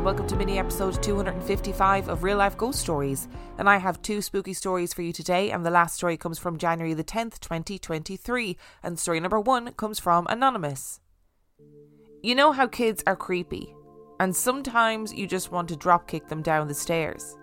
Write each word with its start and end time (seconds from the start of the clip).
and 0.00 0.06
welcome 0.06 0.26
to 0.26 0.34
mini 0.34 0.58
episode 0.58 1.02
255 1.02 2.08
of 2.08 2.22
Real 2.22 2.38
Life 2.38 2.56
Ghost 2.56 2.80
Stories. 2.80 3.28
And 3.58 3.68
I 3.68 3.76
have 3.76 4.00
two 4.00 4.22
spooky 4.22 4.54
stories 4.54 4.94
for 4.94 5.02
you 5.02 5.12
today, 5.12 5.50
and 5.50 5.64
the 5.64 5.70
last 5.70 5.94
story 5.94 6.16
comes 6.16 6.38
from 6.38 6.56
January 6.56 6.94
the 6.94 7.04
10th, 7.04 7.38
2023, 7.40 8.56
and 8.82 8.98
story 8.98 9.20
number 9.20 9.38
one 9.38 9.74
comes 9.74 9.98
from 9.98 10.26
Anonymous. 10.30 11.00
You 12.22 12.34
know 12.34 12.50
how 12.52 12.66
kids 12.66 13.02
are 13.06 13.14
creepy, 13.14 13.74
and 14.18 14.34
sometimes 14.34 15.12
you 15.12 15.26
just 15.26 15.52
want 15.52 15.68
to 15.68 15.76
drop 15.76 16.08
kick 16.08 16.28
them 16.28 16.40
down 16.40 16.68
the 16.68 16.72
stairs. 16.72 17.36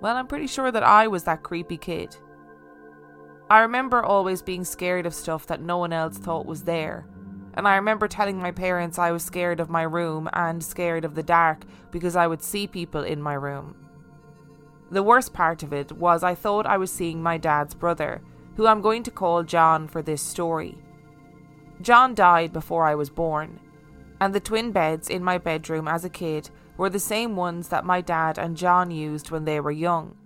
Well, 0.00 0.16
I'm 0.16 0.26
pretty 0.26 0.48
sure 0.48 0.72
that 0.72 0.82
I 0.82 1.06
was 1.06 1.22
that 1.24 1.44
creepy 1.44 1.76
kid. 1.76 2.16
I 3.50 3.60
remember 3.60 4.02
always 4.02 4.42
being 4.42 4.64
scared 4.64 5.06
of 5.06 5.14
stuff 5.14 5.46
that 5.46 5.62
no 5.62 5.78
one 5.78 5.92
else 5.92 6.18
thought 6.18 6.44
was 6.44 6.64
there 6.64 7.06
and 7.58 7.66
I 7.66 7.74
remember 7.74 8.06
telling 8.06 8.38
my 8.38 8.52
parents 8.52 9.00
I 9.00 9.10
was 9.10 9.24
scared 9.24 9.58
of 9.58 9.68
my 9.68 9.82
room 9.82 10.30
and 10.32 10.62
scared 10.62 11.04
of 11.04 11.16
the 11.16 11.24
dark 11.24 11.64
because 11.90 12.14
I 12.14 12.28
would 12.28 12.40
see 12.40 12.68
people 12.68 13.02
in 13.02 13.20
my 13.20 13.34
room. 13.34 13.74
The 14.92 15.02
worst 15.02 15.32
part 15.32 15.64
of 15.64 15.72
it 15.72 15.90
was 15.90 16.22
I 16.22 16.36
thought 16.36 16.66
I 16.66 16.76
was 16.76 16.92
seeing 16.92 17.20
my 17.20 17.36
dad's 17.36 17.74
brother, 17.74 18.22
who 18.54 18.68
I'm 18.68 18.80
going 18.80 19.02
to 19.02 19.10
call 19.10 19.42
John 19.42 19.88
for 19.88 20.02
this 20.02 20.22
story. 20.22 20.78
John 21.82 22.14
died 22.14 22.52
before 22.52 22.86
I 22.86 22.94
was 22.94 23.10
born, 23.10 23.58
and 24.20 24.32
the 24.32 24.40
twin 24.40 24.70
beds 24.70 25.10
in 25.10 25.24
my 25.24 25.36
bedroom 25.36 25.88
as 25.88 26.04
a 26.04 26.10
kid 26.10 26.50
were 26.76 26.88
the 26.88 27.00
same 27.00 27.34
ones 27.34 27.70
that 27.70 27.84
my 27.84 28.00
dad 28.00 28.38
and 28.38 28.56
John 28.56 28.92
used 28.92 29.32
when 29.32 29.46
they 29.46 29.58
were 29.58 29.72
young. 29.72 30.16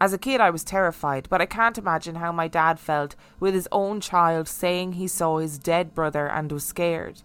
As 0.00 0.12
a 0.12 0.18
kid, 0.18 0.40
I 0.40 0.50
was 0.50 0.62
terrified, 0.62 1.28
but 1.28 1.40
I 1.40 1.46
can't 1.46 1.76
imagine 1.76 2.16
how 2.16 2.30
my 2.30 2.46
dad 2.46 2.78
felt 2.78 3.16
with 3.40 3.54
his 3.54 3.68
own 3.72 4.00
child 4.00 4.46
saying 4.46 4.92
he 4.92 5.08
saw 5.08 5.38
his 5.38 5.58
dead 5.58 5.94
brother 5.94 6.28
and 6.28 6.52
was 6.52 6.64
scared. 6.64 7.22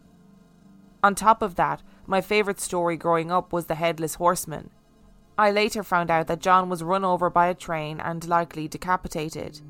On 1.04 1.14
top 1.14 1.42
of 1.42 1.56
that, 1.56 1.84
my 2.08 2.22
favourite 2.22 2.60
story 2.60 2.98
growing 2.98 3.32
up 3.32 3.54
was 3.54 3.68
the 3.68 3.76
Headless 3.76 4.16
Horseman. 4.16 4.72
I 5.38 5.52
later 5.52 5.84
found 5.84 6.10
out 6.10 6.28
that 6.28 6.40
John 6.40 6.70
was 6.70 6.82
run 6.82 7.04
over 7.06 7.30
by 7.30 7.48
a 7.48 7.54
train 7.54 8.00
and 8.00 8.28
likely 8.28 8.68
decapitated. 8.68 9.62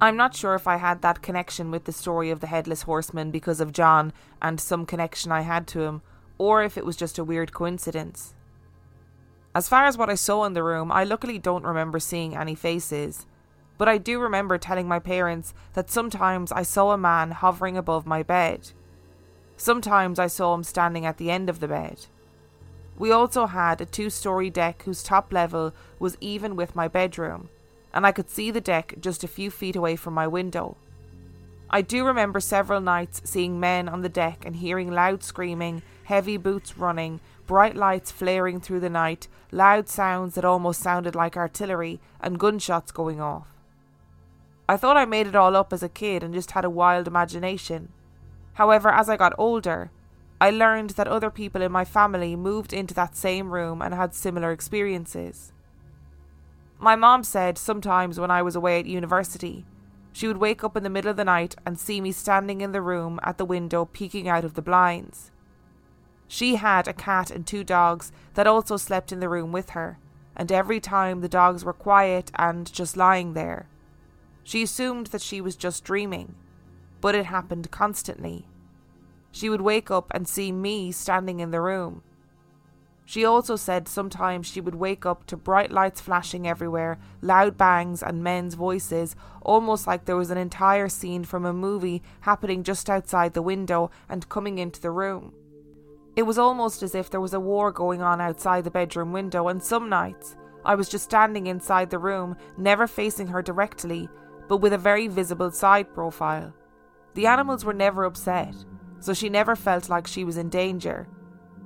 I'm 0.00 0.16
not 0.16 0.36
sure 0.36 0.54
if 0.54 0.66
I 0.66 0.76
had 0.76 1.02
that 1.02 1.22
connection 1.22 1.70
with 1.70 1.84
the 1.84 1.92
story 1.92 2.30
of 2.30 2.40
the 2.40 2.46
Headless 2.46 2.82
Horseman 2.82 3.30
because 3.30 3.60
of 3.60 3.72
John 3.72 4.12
and 4.40 4.60
some 4.60 4.86
connection 4.86 5.32
I 5.32 5.40
had 5.40 5.66
to 5.68 5.82
him, 5.82 6.02
or 6.38 6.62
if 6.62 6.78
it 6.78 6.86
was 6.86 6.96
just 6.96 7.18
a 7.18 7.24
weird 7.24 7.52
coincidence. 7.52 8.34
As 9.56 9.70
far 9.70 9.86
as 9.86 9.96
what 9.96 10.10
I 10.10 10.16
saw 10.16 10.44
in 10.44 10.52
the 10.52 10.62
room, 10.62 10.92
I 10.92 11.04
luckily 11.04 11.38
don't 11.38 11.64
remember 11.64 11.98
seeing 11.98 12.36
any 12.36 12.54
faces. 12.54 13.24
But 13.78 13.88
I 13.88 13.96
do 13.96 14.20
remember 14.20 14.58
telling 14.58 14.86
my 14.86 14.98
parents 14.98 15.54
that 15.72 15.88
sometimes 15.88 16.52
I 16.52 16.60
saw 16.60 16.90
a 16.90 16.98
man 16.98 17.30
hovering 17.30 17.74
above 17.74 18.04
my 18.04 18.22
bed. 18.22 18.72
Sometimes 19.56 20.18
I 20.18 20.26
saw 20.26 20.52
him 20.52 20.62
standing 20.62 21.06
at 21.06 21.16
the 21.16 21.30
end 21.30 21.48
of 21.48 21.60
the 21.60 21.68
bed. 21.68 22.04
We 22.98 23.10
also 23.10 23.46
had 23.46 23.80
a 23.80 23.86
two 23.86 24.10
story 24.10 24.50
deck 24.50 24.82
whose 24.82 25.02
top 25.02 25.32
level 25.32 25.72
was 25.98 26.18
even 26.20 26.54
with 26.54 26.76
my 26.76 26.86
bedroom, 26.86 27.48
and 27.94 28.06
I 28.06 28.12
could 28.12 28.28
see 28.28 28.50
the 28.50 28.60
deck 28.60 28.96
just 29.00 29.24
a 29.24 29.28
few 29.28 29.50
feet 29.50 29.74
away 29.74 29.96
from 29.96 30.12
my 30.12 30.26
window. 30.26 30.76
I 31.70 31.80
do 31.80 32.04
remember 32.04 32.40
several 32.40 32.82
nights 32.82 33.22
seeing 33.24 33.58
men 33.58 33.88
on 33.88 34.02
the 34.02 34.10
deck 34.10 34.44
and 34.44 34.56
hearing 34.56 34.92
loud 34.92 35.24
screaming, 35.24 35.80
heavy 36.04 36.36
boots 36.36 36.76
running, 36.76 37.20
bright 37.46 37.76
lights 37.76 38.10
flaring 38.10 38.60
through 38.60 38.80
the 38.80 38.90
night, 38.90 39.28
loud 39.52 39.88
sounds 39.88 40.34
that 40.34 40.44
almost 40.44 40.80
sounded 40.80 41.14
like 41.14 41.36
artillery, 41.36 42.00
and 42.20 42.38
gunshots 42.38 42.92
going 42.92 43.20
off. 43.20 43.48
I 44.68 44.76
thought 44.76 44.96
I 44.96 45.04
made 45.04 45.28
it 45.28 45.36
all 45.36 45.54
up 45.54 45.72
as 45.72 45.82
a 45.82 45.88
kid 45.88 46.22
and 46.22 46.34
just 46.34 46.50
had 46.50 46.64
a 46.64 46.70
wild 46.70 47.06
imagination. 47.06 47.90
However, 48.54 48.88
as 48.88 49.08
I 49.08 49.16
got 49.16 49.34
older, 49.38 49.90
I 50.40 50.50
learned 50.50 50.90
that 50.90 51.08
other 51.08 51.30
people 51.30 51.62
in 51.62 51.70
my 51.70 51.84
family 51.84 52.36
moved 52.36 52.72
into 52.72 52.92
that 52.94 53.16
same 53.16 53.52
room 53.52 53.80
and 53.80 53.94
had 53.94 54.14
similar 54.14 54.50
experiences. 54.50 55.52
My 56.78 56.96
mom 56.96 57.22
said 57.22 57.56
sometimes 57.56 58.20
when 58.20 58.30
I 58.30 58.42
was 58.42 58.56
away 58.56 58.80
at 58.80 58.86
university, 58.86 59.64
she 60.12 60.26
would 60.26 60.38
wake 60.38 60.64
up 60.64 60.76
in 60.76 60.82
the 60.82 60.90
middle 60.90 61.10
of 61.10 61.16
the 61.16 61.24
night 61.24 61.54
and 61.64 61.78
see 61.78 62.00
me 62.00 62.12
standing 62.12 62.60
in 62.60 62.72
the 62.72 62.82
room 62.82 63.20
at 63.22 63.38
the 63.38 63.44
window 63.44 63.84
peeking 63.84 64.28
out 64.28 64.44
of 64.44 64.54
the 64.54 64.62
blinds. 64.62 65.30
She 66.28 66.56
had 66.56 66.88
a 66.88 66.92
cat 66.92 67.30
and 67.30 67.46
two 67.46 67.64
dogs 67.64 68.12
that 68.34 68.46
also 68.46 68.76
slept 68.76 69.12
in 69.12 69.20
the 69.20 69.28
room 69.28 69.52
with 69.52 69.70
her, 69.70 69.98
and 70.36 70.50
every 70.50 70.80
time 70.80 71.20
the 71.20 71.28
dogs 71.28 71.64
were 71.64 71.72
quiet 71.72 72.30
and 72.34 72.70
just 72.72 72.96
lying 72.96 73.34
there. 73.34 73.68
She 74.42 74.62
assumed 74.62 75.08
that 75.08 75.22
she 75.22 75.40
was 75.40 75.56
just 75.56 75.84
dreaming, 75.84 76.34
but 77.00 77.14
it 77.14 77.26
happened 77.26 77.70
constantly. 77.70 78.46
She 79.30 79.48
would 79.48 79.60
wake 79.60 79.90
up 79.90 80.10
and 80.12 80.26
see 80.26 80.52
me 80.52 80.92
standing 80.92 81.40
in 81.40 81.50
the 81.50 81.60
room. 81.60 82.02
She 83.04 83.24
also 83.24 83.54
said 83.54 83.86
sometimes 83.86 84.48
she 84.48 84.60
would 84.60 84.74
wake 84.74 85.06
up 85.06 85.26
to 85.26 85.36
bright 85.36 85.70
lights 85.70 86.00
flashing 86.00 86.48
everywhere, 86.48 86.98
loud 87.22 87.56
bangs, 87.56 88.02
and 88.02 88.24
men's 88.24 88.54
voices, 88.54 89.14
almost 89.42 89.86
like 89.86 90.04
there 90.04 90.16
was 90.16 90.30
an 90.30 90.38
entire 90.38 90.88
scene 90.88 91.22
from 91.22 91.44
a 91.44 91.52
movie 91.52 92.02
happening 92.22 92.64
just 92.64 92.90
outside 92.90 93.34
the 93.34 93.42
window 93.42 93.92
and 94.08 94.28
coming 94.28 94.58
into 94.58 94.80
the 94.80 94.90
room. 94.90 95.32
It 96.16 96.24
was 96.24 96.38
almost 96.38 96.82
as 96.82 96.94
if 96.94 97.10
there 97.10 97.20
was 97.20 97.34
a 97.34 97.40
war 97.40 97.70
going 97.70 98.00
on 98.00 98.22
outside 98.22 98.64
the 98.64 98.70
bedroom 98.70 99.12
window, 99.12 99.48
and 99.48 99.62
some 99.62 99.90
nights 99.90 100.34
I 100.64 100.74
was 100.74 100.88
just 100.88 101.04
standing 101.04 101.46
inside 101.46 101.90
the 101.90 101.98
room, 101.98 102.36
never 102.56 102.86
facing 102.86 103.28
her 103.28 103.42
directly, 103.42 104.08
but 104.48 104.56
with 104.56 104.72
a 104.72 104.78
very 104.78 105.08
visible 105.08 105.50
side 105.50 105.92
profile. 105.94 106.54
The 107.14 107.26
animals 107.26 107.64
were 107.64 107.74
never 107.74 108.04
upset, 108.04 108.54
so 108.98 109.12
she 109.12 109.28
never 109.28 109.54
felt 109.54 109.90
like 109.90 110.06
she 110.06 110.24
was 110.24 110.38
in 110.38 110.48
danger. 110.48 111.06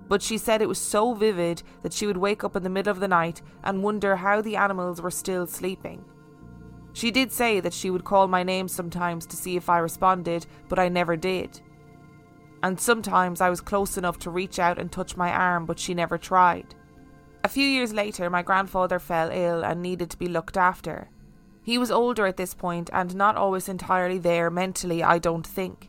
But 0.08 0.20
she 0.20 0.36
said 0.36 0.60
it 0.60 0.68
was 0.68 0.80
so 0.80 1.14
vivid 1.14 1.62
that 1.82 1.92
she 1.92 2.06
would 2.06 2.16
wake 2.16 2.42
up 2.42 2.56
in 2.56 2.64
the 2.64 2.68
middle 2.68 2.90
of 2.90 2.98
the 2.98 3.08
night 3.08 3.40
and 3.62 3.82
wonder 3.82 4.16
how 4.16 4.42
the 4.42 4.56
animals 4.56 5.00
were 5.00 5.12
still 5.12 5.46
sleeping. 5.46 6.04
She 6.92 7.12
did 7.12 7.30
say 7.30 7.60
that 7.60 7.72
she 7.72 7.88
would 7.88 8.04
call 8.04 8.26
my 8.26 8.42
name 8.42 8.66
sometimes 8.66 9.24
to 9.26 9.36
see 9.36 9.56
if 9.56 9.70
I 9.70 9.78
responded, 9.78 10.46
but 10.68 10.80
I 10.80 10.88
never 10.88 11.16
did 11.16 11.60
and 12.62 12.80
sometimes 12.80 13.40
I 13.40 13.50
was 13.50 13.60
close 13.60 13.96
enough 13.96 14.18
to 14.20 14.30
reach 14.30 14.58
out 14.58 14.78
and 14.78 14.90
touch 14.90 15.16
my 15.16 15.30
arm, 15.30 15.66
but 15.66 15.78
she 15.78 15.94
never 15.94 16.18
tried. 16.18 16.74
A 17.42 17.48
few 17.48 17.66
years 17.66 17.92
later, 17.92 18.28
my 18.28 18.42
grandfather 18.42 18.98
fell 18.98 19.30
ill 19.30 19.64
and 19.64 19.80
needed 19.80 20.10
to 20.10 20.18
be 20.18 20.28
looked 20.28 20.56
after. 20.56 21.08
He 21.62 21.78
was 21.78 21.90
older 21.90 22.26
at 22.26 22.36
this 22.36 22.52
point 22.52 22.90
and 22.92 23.14
not 23.14 23.36
always 23.36 23.68
entirely 23.68 24.18
there 24.18 24.50
mentally, 24.50 25.02
I 25.02 25.18
don't 25.18 25.46
think. 25.46 25.88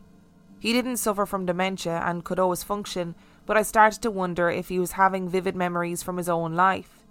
He 0.58 0.72
didn't 0.72 0.98
suffer 0.98 1.26
from 1.26 1.44
dementia 1.44 2.02
and 2.06 2.24
could 2.24 2.38
always 2.38 2.62
function, 2.62 3.14
but 3.46 3.56
I 3.56 3.62
started 3.62 4.00
to 4.02 4.10
wonder 4.10 4.48
if 4.48 4.68
he 4.68 4.78
was 4.78 4.92
having 4.92 5.28
vivid 5.28 5.56
memories 5.56 6.02
from 6.02 6.16
his 6.16 6.28
own 6.28 6.54
life. 6.54 7.04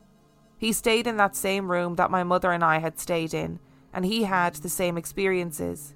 He 0.58 0.74
stayed 0.74 1.06
in 1.06 1.18
that 1.18 1.36
same 1.36 1.70
room 1.70 1.96
that 1.96 2.12
my 2.12 2.24
mother 2.24 2.52
and 2.52 2.64
I 2.64 2.80
had 2.80 3.00
stayed 3.00 3.34
in, 3.34 3.60
and 3.94 4.06
he 4.06 4.24
had 4.24 4.56
the 4.56 4.70
same 4.70 4.98
experiences. 4.98 5.94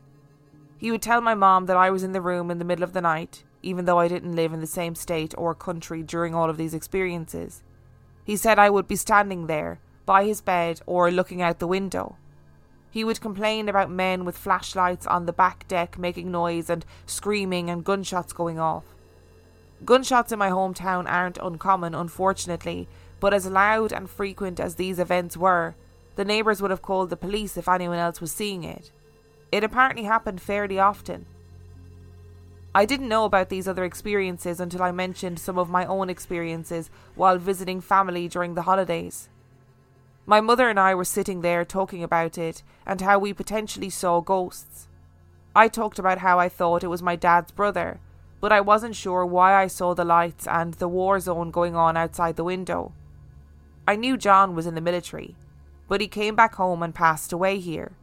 He 0.78 0.92
would 0.92 1.02
tell 1.02 1.22
my 1.22 1.34
mom 1.34 1.68
that 1.68 1.78
I 1.78 1.92
was 1.92 2.04
in 2.04 2.12
the 2.12 2.22
room 2.22 2.52
in 2.52 2.60
the 2.60 2.66
middle 2.66 2.84
of 2.84 2.94
the 2.94 3.02
night, 3.02 3.44
even 3.66 3.86
though 3.86 4.00
I 4.00 4.08
didn't 4.08 4.36
live 4.36 4.54
in 4.54 4.62
the 4.62 4.68
same 4.68 4.96
state 4.96 5.34
or 5.38 5.56
country 5.56 6.04
during 6.04 6.36
all 6.36 6.50
of 6.50 6.58
these 6.58 6.74
experiences. 6.74 7.64
He 8.24 8.38
said 8.38 8.60
I 8.60 8.70
would 8.70 8.88
be 8.88 8.96
standing 8.96 9.48
there, 9.48 9.80
by 10.06 10.24
his 10.24 10.40
bed, 10.40 10.82
or 10.86 11.12
looking 11.12 11.42
out 11.42 11.60
the 11.60 11.68
window. 11.68 12.16
He 12.92 13.04
would 13.04 13.20
complain 13.20 13.68
about 13.68 13.90
men 13.90 14.24
with 14.24 14.38
flashlights 14.38 15.06
on 15.08 15.26
the 15.26 15.34
back 15.34 15.68
deck 15.68 15.98
making 15.98 16.32
noise 16.32 16.70
and 16.70 16.86
screaming 17.06 17.70
and 17.70 17.84
gunshots 17.84 18.32
going 18.32 18.60
off. 18.60 18.86
Gunshots 19.84 20.32
in 20.32 20.40
my 20.40 20.50
hometown 20.50 21.10
aren't 21.10 21.38
uncommon, 21.38 21.94
unfortunately, 21.94 22.88
but 23.20 23.34
as 23.34 23.48
loud 23.48 23.92
and 23.92 24.10
frequent 24.10 24.60
as 24.60 24.76
these 24.76 25.00
events 25.00 25.36
were, 25.36 25.76
the 26.16 26.24
neighbours 26.24 26.62
would 26.62 26.72
have 26.72 26.82
called 26.82 27.10
the 27.10 27.18
police 27.18 27.58
if 27.58 27.68
anyone 27.68 27.98
else 27.98 28.22
was 28.22 28.32
seeing 28.32 28.64
it. 28.64 28.92
It 29.52 29.64
apparently 29.64 30.04
happened 30.04 30.42
fairly 30.42 30.80
often. 30.80 31.26
I 32.76 32.84
didn't 32.84 33.08
know 33.08 33.24
about 33.24 33.48
these 33.48 33.70
other 33.70 33.86
experiences 33.86 34.60
until 34.60 34.84
I 34.84 34.92
mentioned 34.92 35.40
some 35.40 35.58
of 35.58 35.70
my 35.70 35.86
own 35.86 36.10
experiences 36.10 36.90
while 37.16 37.38
visiting 37.38 37.80
family 37.80 38.28
during 38.28 38.54
the 38.54 38.64
holidays. 38.64 39.30
My 40.26 40.42
mother 40.42 40.68
and 40.68 40.78
I 40.78 40.94
were 40.94 41.06
sitting 41.06 41.40
there 41.40 41.64
talking 41.64 42.04
about 42.04 42.38
it 42.38 42.64
and 42.86 43.00
how 43.00 43.18
we 43.18 43.32
potentially 43.32 43.90
saw 43.90 44.20
ghosts. 44.20 44.90
I 45.56 45.70
talked 45.70 46.00
about 46.00 46.18
how 46.18 46.38
I 46.38 46.50
thought 46.50 46.84
it 46.84 46.90
was 46.90 47.02
my 47.02 47.16
dad's 47.16 47.54
brother, 47.54 48.02
but 48.42 48.52
I 48.52 48.60
wasn't 48.60 48.98
sure 48.98 49.26
why 49.26 49.56
I 49.56 49.68
saw 49.68 49.94
the 49.94 50.04
lights 50.04 50.46
and 50.46 50.74
the 50.74 50.90
war 50.90 51.18
zone 51.22 51.52
going 51.52 51.78
on 51.78 51.96
outside 51.96 52.36
the 52.36 52.44
window. 52.44 52.92
I 53.88 53.96
knew 53.96 54.18
John 54.18 54.54
was 54.54 54.68
in 54.68 54.76
the 54.76 54.82
military, 54.82 55.38
but 55.88 56.02
he 56.02 56.10
came 56.10 56.36
back 56.36 56.56
home 56.56 56.84
and 56.84 56.94
passed 56.94 57.32
away 57.32 57.58
here. 57.58 57.94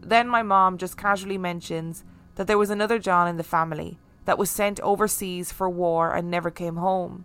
Then 0.00 0.28
my 0.28 0.44
mom 0.44 0.78
just 0.78 0.96
casually 0.96 1.36
mentions 1.36 2.04
that 2.38 2.46
there 2.46 2.56
was 2.56 2.70
another 2.70 3.00
John 3.00 3.26
in 3.26 3.36
the 3.36 3.42
family 3.42 3.98
that 4.24 4.38
was 4.38 4.48
sent 4.48 4.78
overseas 4.78 5.50
for 5.50 5.68
war 5.68 6.14
and 6.14 6.30
never 6.30 6.52
came 6.52 6.76
home. 6.76 7.24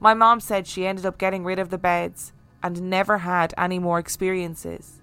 My 0.00 0.14
mom 0.14 0.40
said 0.40 0.66
she 0.66 0.84
ended 0.84 1.06
up 1.06 1.16
getting 1.16 1.44
rid 1.44 1.60
of 1.60 1.70
the 1.70 1.78
beds 1.78 2.32
and 2.60 2.90
never 2.90 3.18
had 3.18 3.54
any 3.56 3.78
more 3.78 4.00
experiences. 4.00 5.00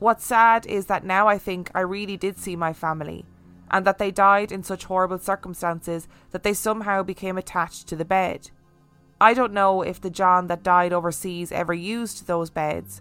What's 0.00 0.26
sad 0.26 0.66
is 0.66 0.84
that 0.86 1.02
now 1.02 1.28
I 1.28 1.38
think 1.38 1.70
I 1.74 1.80
really 1.80 2.18
did 2.18 2.36
see 2.38 2.56
my 2.56 2.74
family, 2.74 3.24
and 3.70 3.86
that 3.86 3.96
they 3.96 4.10
died 4.10 4.52
in 4.52 4.62
such 4.62 4.84
horrible 4.84 5.18
circumstances 5.18 6.08
that 6.30 6.42
they 6.42 6.52
somehow 6.52 7.02
became 7.02 7.38
attached 7.38 7.86
to 7.88 7.96
the 7.96 8.04
bed. 8.04 8.50
I 9.18 9.32
don't 9.32 9.54
know 9.54 9.80
if 9.80 9.98
the 9.98 10.10
John 10.10 10.48
that 10.48 10.62
died 10.62 10.92
overseas 10.92 11.52
ever 11.52 11.72
used 11.72 12.26
those 12.26 12.50
beds, 12.50 13.00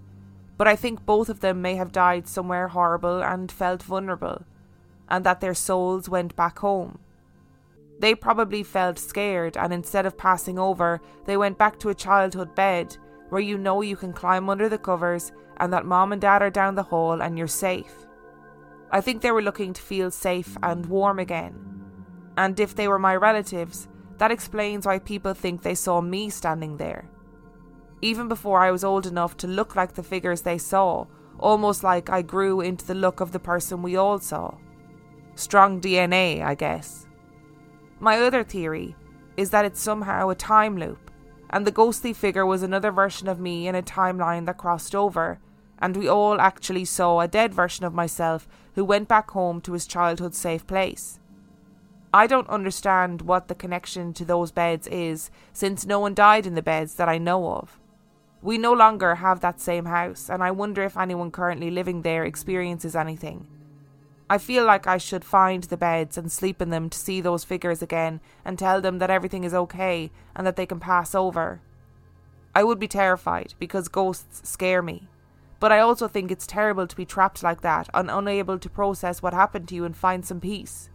but 0.58 0.66
I 0.66 0.78
think 0.78 1.06
both 1.06 1.28
of 1.28 1.42
them 1.42 1.62
may 1.62 1.76
have 1.76 1.92
died 1.92 2.26
somewhere 2.26 2.70
horrible 2.70 3.22
and 3.22 3.52
felt 3.52 3.84
vulnerable, 3.84 4.46
and 5.10 5.26
that 5.26 5.42
their 5.42 5.54
souls 5.54 6.10
went 6.10 6.36
back 6.36 6.60
home. 6.60 7.00
They 8.00 8.14
probably 8.14 8.64
felt 8.64 9.00
scared, 9.00 9.58
and 9.58 9.74
instead 9.74 10.06
of 10.06 10.18
passing 10.18 10.60
over, 10.60 11.02
they 11.26 11.38
went 11.38 11.58
back 11.58 11.80
to 11.80 11.90
a 11.90 11.96
childhood 11.96 12.54
bed 12.54 12.98
where 13.30 13.42
you 13.42 13.58
know 13.58 13.82
you 13.82 13.96
can 13.96 14.14
climb 14.14 14.50
under 14.50 14.70
the 14.70 14.78
covers 14.78 15.32
and 15.58 15.74
that 15.74 15.86
mom 15.86 16.12
and 16.12 16.22
dad 16.22 16.42
are 16.42 16.50
down 16.50 16.76
the 16.76 16.84
hall 16.84 17.22
and 17.22 17.38
you're 17.38 17.48
safe. 17.48 18.06
I 18.92 19.02
think 19.02 19.22
they 19.22 19.32
were 19.32 19.42
looking 19.42 19.74
to 19.74 19.82
feel 19.82 20.12
safe 20.12 20.56
and 20.64 20.86
warm 20.86 21.20
again. 21.20 21.56
And 22.38 22.60
if 22.60 22.76
they 22.76 22.88
were 22.88 23.00
my 23.00 23.16
relatives, 23.16 23.90
that 24.18 24.32
explains 24.32 24.86
why 24.86 25.00
people 25.00 25.34
think 25.34 25.62
they 25.62 25.76
saw 25.76 26.00
me 26.00 26.30
standing 26.30 26.78
there. 26.78 27.10
Even 28.02 28.28
before 28.28 28.60
I 28.60 28.72
was 28.72 28.84
old 28.84 29.06
enough 29.06 29.36
to 29.38 29.48
look 29.48 29.76
like 29.76 29.94
the 29.94 30.04
figures 30.04 30.42
they 30.42 30.58
saw, 30.58 31.06
almost 31.40 31.84
like 31.84 32.10
I 32.10 32.22
grew 32.22 32.62
into 32.62 32.86
the 32.86 32.94
look 32.96 33.20
of 33.20 33.32
the 33.32 33.40
person 33.40 33.82
we 33.82 33.96
all 33.96 34.20
saw. 34.20 34.56
Strong 35.38 35.82
DNA, 35.82 36.42
I 36.44 36.56
guess. 36.56 37.06
My 38.00 38.20
other 38.20 38.44
theory 38.44 38.96
is 39.38 39.52
that 39.52 39.66
it's 39.66 39.80
somehow 39.80 40.30
a 40.30 40.36
time 40.36 40.78
loop 40.78 41.12
and 41.50 41.66
the 41.66 41.72
ghostly 41.72 42.12
figure 42.12 42.46
was 42.46 42.64
another 42.64 42.92
version 42.92 43.28
of 43.28 43.40
me 43.40 43.68
in 43.68 43.76
a 43.76 43.82
timeline 43.82 44.46
that 44.46 44.58
crossed 44.58 44.94
over, 44.94 45.40
and 45.80 45.96
we 45.96 46.08
all 46.08 46.42
actually 46.42 46.86
saw 46.86 47.20
a 47.20 47.28
dead 47.28 47.54
version 47.54 47.86
of 47.86 47.94
myself 47.94 48.48
who 48.76 48.84
went 48.84 49.08
back 49.08 49.32
home 49.32 49.62
to 49.62 49.74
his 49.74 49.88
childhood 49.88 50.36
safe 50.36 50.66
place. 50.68 51.20
I 52.14 52.28
don't 52.28 52.50
understand 52.50 53.22
what 53.22 53.48
the 53.48 53.56
connection 53.56 54.14
to 54.14 54.26
those 54.26 54.52
beds 54.52 54.88
is, 54.88 55.30
since 55.54 55.86
no 55.86 56.00
one 56.00 56.14
died 56.14 56.46
in 56.46 56.56
the 56.56 56.62
beds 56.62 56.96
that 56.96 57.08
I 57.08 57.18
know 57.18 57.52
of. 57.52 57.80
We 58.42 58.58
no 58.58 58.74
longer 58.74 59.16
have 59.16 59.40
that 59.42 59.62
same 59.62 59.86
house, 59.86 60.30
and 60.30 60.44
I 60.44 60.52
wonder 60.52 60.84
if 60.84 60.98
anyone 60.98 61.32
currently 61.32 61.70
living 61.70 62.02
there 62.02 62.26
experiences 62.26 62.96
anything. 62.96 63.46
I 64.30 64.38
feel 64.38 64.66
like 64.66 64.88
I 64.88 64.98
should 64.98 65.24
find 65.24 65.64
the 65.64 65.78
beds 65.78 66.18
and 66.18 66.30
sleep 66.30 66.62
in 66.62 66.70
them 66.70 66.90
to 66.90 66.98
see 66.98 67.22
those 67.22 67.46
figures 67.46 67.82
again 67.82 68.20
and 68.44 68.60
tell 68.60 68.82
them 68.82 69.00
that 69.00 69.10
everything 69.10 69.46
is 69.46 69.54
okay 69.54 70.12
and 70.36 70.46
that 70.46 70.58
they 70.58 70.66
can 70.66 70.82
pass 70.82 71.16
over. 71.16 71.62
I 72.54 72.64
would 72.64 72.80
be 72.80 72.90
terrified 72.90 73.54
because 73.58 73.88
ghosts 73.88 74.50
scare 74.50 74.82
me. 74.82 75.08
But 75.60 75.72
I 75.72 75.80
also 75.80 76.08
think 76.08 76.30
it's 76.30 76.46
terrible 76.46 76.88
to 76.88 76.96
be 76.96 77.06
trapped 77.06 77.42
like 77.42 77.62
that 77.62 77.90
and 77.94 78.12
unable 78.12 78.60
to 78.60 78.70
process 78.70 79.22
what 79.22 79.34
happened 79.34 79.70
to 79.70 79.76
you 79.76 79.86
and 79.86 79.96
find 79.96 80.26
some 80.26 80.42
peace. 80.42 80.90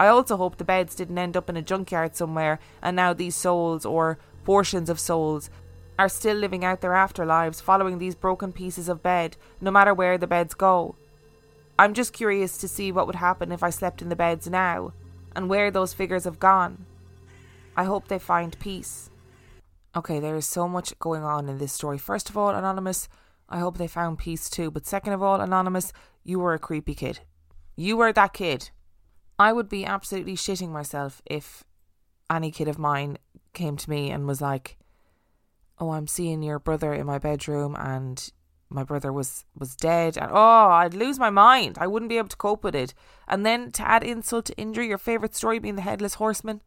I 0.00 0.08
also 0.08 0.36
hope 0.36 0.56
the 0.56 0.64
beds 0.64 0.94
didn't 0.94 1.18
end 1.18 1.36
up 1.36 1.48
in 1.48 1.56
a 1.56 1.62
junkyard 1.62 2.16
somewhere 2.16 2.58
and 2.82 2.96
now 2.96 3.12
these 3.12 3.36
souls, 3.36 3.86
or 3.86 4.18
portions 4.44 4.90
of 4.90 4.98
souls, 5.00 5.48
are 5.98 6.08
still 6.08 6.36
living 6.36 6.64
out 6.64 6.80
their 6.80 6.92
afterlives 6.92 7.62
following 7.62 7.98
these 7.98 8.14
broken 8.14 8.52
pieces 8.52 8.88
of 8.88 9.02
bed, 9.02 9.36
no 9.60 9.70
matter 9.70 9.94
where 9.94 10.18
the 10.18 10.26
beds 10.26 10.54
go. 10.54 10.96
I'm 11.78 11.94
just 11.94 12.12
curious 12.12 12.58
to 12.58 12.68
see 12.68 12.90
what 12.90 13.06
would 13.06 13.16
happen 13.16 13.52
if 13.52 13.62
I 13.62 13.70
slept 13.70 14.02
in 14.02 14.08
the 14.08 14.16
beds 14.16 14.48
now, 14.48 14.92
and 15.36 15.48
where 15.48 15.70
those 15.70 15.94
figures 15.94 16.24
have 16.24 16.40
gone. 16.40 16.86
I 17.76 17.84
hope 17.84 18.08
they 18.08 18.18
find 18.18 18.58
peace. 18.58 19.10
Okay, 19.94 20.18
there 20.18 20.36
is 20.36 20.46
so 20.46 20.66
much 20.66 20.98
going 20.98 21.22
on 21.22 21.48
in 21.48 21.58
this 21.58 21.72
story. 21.72 21.98
First 21.98 22.28
of 22.28 22.36
all, 22.36 22.50
Anonymous, 22.50 23.08
I 23.48 23.60
hope 23.60 23.78
they 23.78 23.86
found 23.86 24.18
peace 24.18 24.50
too. 24.50 24.70
But 24.70 24.86
second 24.86 25.12
of 25.12 25.22
all, 25.22 25.40
Anonymous, 25.40 25.92
you 26.24 26.40
were 26.40 26.54
a 26.54 26.58
creepy 26.58 26.94
kid. 26.94 27.20
You 27.76 27.96
were 27.96 28.12
that 28.12 28.32
kid. 28.32 28.70
I 29.38 29.52
would 29.52 29.68
be 29.68 29.86
absolutely 29.86 30.34
shitting 30.34 30.70
myself 30.70 31.22
if 31.24 31.62
any 32.28 32.50
kid 32.50 32.68
of 32.68 32.78
mine 32.78 33.18
came 33.54 33.76
to 33.76 33.90
me 33.90 34.10
and 34.10 34.26
was 34.26 34.40
like, 34.40 34.76
Oh, 35.78 35.90
I'm 35.90 36.08
seeing 36.08 36.42
your 36.42 36.58
brother 36.58 36.92
in 36.92 37.06
my 37.06 37.18
bedroom 37.18 37.76
and 37.78 38.30
my 38.70 38.82
brother 38.82 39.12
was 39.12 39.44
was 39.56 39.74
dead 39.74 40.18
and 40.18 40.30
oh 40.30 40.68
i'd 40.70 40.94
lose 40.94 41.18
my 41.18 41.30
mind. 41.30 41.78
I 41.80 41.86
wouldn't 41.86 42.10
be 42.10 42.18
able 42.18 42.28
to 42.28 42.36
cope 42.36 42.62
with 42.62 42.74
it. 42.74 42.94
And 43.26 43.44
then 43.44 43.70
to 43.72 43.88
add 43.88 44.02
insult 44.02 44.46
to 44.46 44.58
injury 44.58 44.88
your 44.88 44.98
favorite 44.98 45.34
story 45.34 45.58
being 45.58 45.76
the 45.76 45.82
headless 45.82 46.14
horseman? 46.14 46.60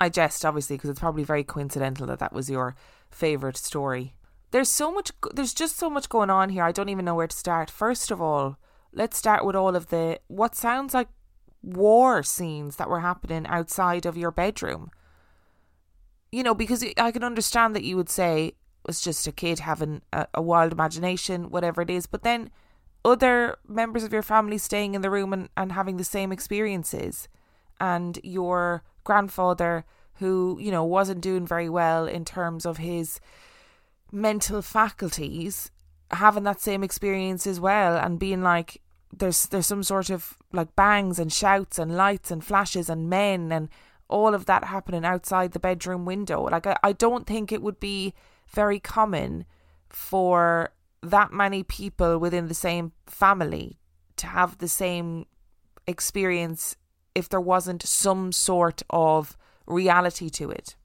I 0.00 0.08
jest 0.08 0.44
obviously 0.44 0.76
because 0.76 0.90
it's 0.90 1.00
probably 1.00 1.24
very 1.24 1.44
coincidental 1.44 2.06
that 2.06 2.18
that 2.18 2.32
was 2.32 2.50
your 2.50 2.76
favorite 3.10 3.56
story. 3.56 4.14
There's 4.50 4.68
so 4.68 4.92
much 4.92 5.10
there's 5.32 5.54
just 5.54 5.76
so 5.76 5.88
much 5.88 6.08
going 6.08 6.30
on 6.30 6.50
here 6.50 6.64
i 6.64 6.72
don't 6.72 6.88
even 6.88 7.04
know 7.04 7.14
where 7.14 7.26
to 7.26 7.36
start. 7.36 7.70
First 7.70 8.10
of 8.10 8.20
all 8.20 8.58
let's 8.92 9.16
start 9.16 9.44
with 9.44 9.56
all 9.56 9.74
of 9.76 9.88
the 9.88 10.20
what 10.28 10.54
sounds 10.54 10.94
like 10.94 11.08
war 11.62 12.22
scenes 12.22 12.76
that 12.76 12.88
were 12.88 13.00
happening 13.00 13.46
outside 13.46 14.04
of 14.04 14.16
your 14.16 14.30
bedroom. 14.30 14.90
You 16.30 16.42
know 16.42 16.54
because 16.54 16.84
i 16.98 17.10
can 17.10 17.24
understand 17.24 17.74
that 17.74 17.84
you 17.84 17.96
would 17.96 18.10
say 18.10 18.52
was 18.86 19.00
just 19.00 19.26
a 19.26 19.32
kid 19.32 19.60
having 19.60 20.02
a, 20.12 20.26
a 20.34 20.42
wild 20.42 20.72
imagination, 20.72 21.50
whatever 21.50 21.82
it 21.82 21.90
is. 21.90 22.06
But 22.06 22.22
then 22.22 22.50
other 23.04 23.56
members 23.68 24.04
of 24.04 24.12
your 24.12 24.22
family 24.22 24.58
staying 24.58 24.94
in 24.94 25.02
the 25.02 25.10
room 25.10 25.32
and, 25.32 25.48
and 25.56 25.72
having 25.72 25.96
the 25.96 26.04
same 26.04 26.32
experiences, 26.32 27.28
and 27.80 28.18
your 28.22 28.82
grandfather 29.04 29.84
who, 30.14 30.58
you 30.60 30.70
know, 30.70 30.84
wasn't 30.84 31.20
doing 31.20 31.46
very 31.46 31.68
well 31.68 32.06
in 32.06 32.24
terms 32.24 32.64
of 32.64 32.78
his 32.78 33.20
mental 34.10 34.62
faculties 34.62 35.70
having 36.10 36.44
that 36.44 36.60
same 36.60 36.84
experience 36.84 37.46
as 37.46 37.58
well 37.58 37.96
and 37.96 38.18
being 38.18 38.42
like 38.42 38.80
there's 39.12 39.46
there's 39.46 39.66
some 39.66 39.82
sort 39.82 40.10
of 40.10 40.36
like 40.52 40.74
bangs 40.76 41.18
and 41.18 41.32
shouts 41.32 41.78
and 41.78 41.96
lights 41.96 42.30
and 42.30 42.44
flashes 42.44 42.88
and 42.88 43.10
men 43.10 43.50
and 43.50 43.68
all 44.08 44.34
of 44.34 44.46
that 44.46 44.64
happening 44.64 45.04
outside 45.04 45.52
the 45.52 45.58
bedroom 45.58 46.04
window 46.04 46.44
like 46.44 46.66
I, 46.66 46.76
I 46.82 46.92
don't 46.92 47.26
think 47.26 47.50
it 47.50 47.62
would 47.62 47.80
be 47.80 48.14
very 48.48 48.80
common 48.80 49.44
for 49.88 50.70
that 51.02 51.32
many 51.32 51.62
people 51.62 52.18
within 52.18 52.48
the 52.48 52.54
same 52.54 52.92
family 53.06 53.78
to 54.16 54.26
have 54.26 54.58
the 54.58 54.68
same 54.68 55.26
experience 55.86 56.76
if 57.14 57.28
there 57.28 57.40
wasn't 57.40 57.82
some 57.82 58.32
sort 58.32 58.82
of 58.90 59.36
reality 59.66 60.28
to 60.30 60.50
it. 60.50 60.76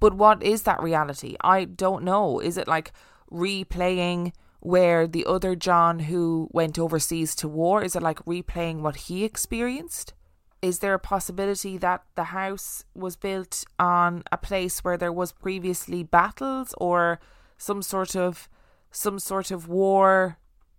But 0.00 0.14
what 0.14 0.42
is 0.42 0.62
that 0.62 0.82
reality? 0.82 1.36
I 1.40 1.64
don't 1.64 2.04
know. 2.04 2.40
Is 2.40 2.56
it 2.56 2.68
like 2.68 2.92
replaying 3.30 4.32
where 4.60 5.06
the 5.06 5.24
other 5.26 5.54
John 5.54 6.00
who 6.00 6.48
went 6.52 6.78
overseas 6.78 7.34
to 7.36 7.48
war, 7.48 7.82
is 7.82 7.94
it 7.94 8.02
like 8.02 8.24
replaying 8.24 8.80
what 8.80 8.96
he 8.96 9.24
experienced? 9.24 10.14
Is 10.60 10.80
there 10.80 10.94
a 10.94 10.98
possibility 10.98 11.78
that 11.78 12.02
the 12.14 12.24
house 12.24 12.84
was 12.94 13.16
built 13.16 13.64
on 13.78 14.24
a 14.32 14.36
place 14.36 14.82
where 14.82 14.96
there 14.96 15.12
was 15.12 15.32
previously 15.32 16.02
battles 16.02 16.74
or 16.78 17.20
some 17.56 17.82
sort 17.82 18.16
of 18.16 18.48
some 18.90 19.18
sort 19.18 19.50
of 19.50 19.68
war 19.68 20.38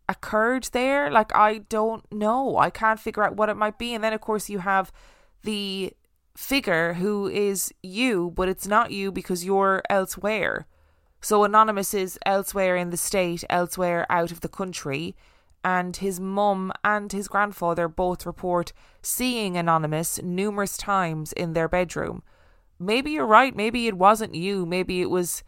occurred 0.09 0.69
there? 0.73 1.09
Like 1.09 1.33
I 1.33 1.59
don't 1.69 2.09
know. 2.11 2.57
I 2.57 2.69
can't 2.69 2.99
figure 2.99 3.23
out 3.23 3.37
what 3.37 3.49
it 3.49 3.55
might 3.55 3.77
be. 3.77 3.93
And 3.93 4.03
then 4.03 4.13
of 4.13 4.21
course 4.21 4.49
you 4.49 4.59
have 4.59 4.91
the 5.43 5.93
figure 6.35 6.93
who 6.93 7.27
is 7.27 7.73
you, 7.81 8.31
but 8.35 8.49
it's 8.49 8.67
not 8.67 8.91
you 8.91 9.11
because 9.11 9.45
you're 9.45 9.81
elsewhere. 9.89 10.67
So 11.21 11.43
Anonymous 11.43 11.93
is 11.93 12.17
elsewhere 12.25 12.77
in 12.77 12.91
the 12.91 12.97
state, 12.97 13.43
elsewhere 13.49 14.05
out 14.09 14.31
of 14.31 14.39
the 14.41 14.47
country, 14.47 15.15
and 15.63 15.97
his 15.97 16.19
mum 16.19 16.71
and 16.83 17.11
his 17.11 17.27
grandfather 17.27 17.87
both 17.87 18.25
report 18.25 18.73
seeing 19.01 19.57
Anonymous 19.57 20.21
numerous 20.21 20.77
times 20.77 21.33
in 21.33 21.53
their 21.53 21.67
bedroom. 21.67 22.23
Maybe 22.79 23.11
you're 23.11 23.25
right, 23.25 23.55
maybe 23.55 23.87
it 23.87 23.97
wasn't 23.97 24.35
you, 24.35 24.65
maybe 24.65 25.01
it 25.01 25.09
was 25.09 25.43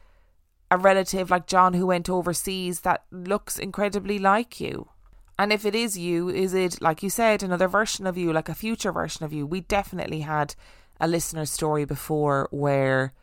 a 0.69 0.77
relative 0.77 1.29
like 1.29 1.47
John 1.47 1.73
who 1.73 1.87
went 1.87 2.09
overseas 2.09 2.81
that 2.81 3.03
looks 3.11 3.59
incredibly 3.59 4.17
like 4.17 4.59
you? 4.59 4.89
And 5.37 5.51
if 5.51 5.65
it 5.65 5.75
is 5.75 5.97
you, 5.97 6.29
is 6.29 6.53
it, 6.53 6.81
like 6.81 7.03
you 7.03 7.09
said, 7.09 7.43
another 7.43 7.67
version 7.67 8.07
of 8.07 8.17
you, 8.17 8.31
like 8.31 8.47
a 8.47 8.55
future 8.55 8.91
version 8.91 9.25
of 9.25 9.33
you? 9.33 9.45
We 9.45 9.61
definitely 9.61 10.21
had 10.21 10.55
a 10.99 11.07
listener 11.07 11.45
story 11.45 11.83
before 11.83 12.47
where 12.51 13.13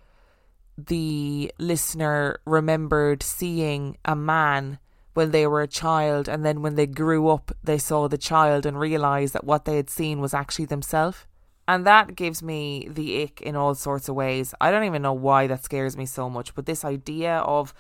the 0.77 1.53
listener 1.59 2.41
remembered 2.45 3.23
seeing 3.23 3.97
a 4.05 4.15
man 4.15 4.79
when 5.19 5.33
they 5.33 5.49
were 5.49 5.63
a 5.63 5.67
child, 5.67 6.29
and 6.29 6.45
then 6.45 6.63
when 6.63 6.77
they 6.77 6.87
grew 6.87 7.29
up, 7.29 7.51
they 7.65 7.77
saw 7.77 8.07
the 8.07 8.17
child 8.17 8.65
and 8.65 8.79
realised 8.79 9.33
that 9.35 9.43
what 9.43 9.65
they 9.65 9.75
had 9.75 9.91
seen 9.91 10.21
was 10.21 10.33
actually 10.33 10.67
themselves. 10.67 11.27
And 11.67 11.85
that 11.85 12.15
gives 12.15 12.41
me 12.41 12.87
the 12.89 13.25
ick 13.25 13.43
in 13.43 13.57
all 13.57 13.75
sorts 13.75 14.09
of 14.09 14.15
ways. 14.15 14.55
I 14.61 14.71
don't 14.71 14.85
even 14.85 15.03
know 15.03 15.13
why 15.13 15.49
that 15.49 15.65
scares 15.65 15.97
me 15.97 16.07
so 16.07 16.31
much, 16.31 16.55
but 16.55 16.67
this 16.67 16.85
idea 16.85 17.39
of 17.39 17.75